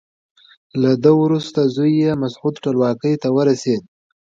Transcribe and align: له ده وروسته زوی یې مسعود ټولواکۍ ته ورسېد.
له 0.81 0.91
ده 1.03 1.11
وروسته 1.23 1.59
زوی 1.75 1.93
یې 2.03 2.11
مسعود 2.23 2.53
ټولواکۍ 2.63 3.13
ته 3.21 3.27
ورسېد. 3.35 3.83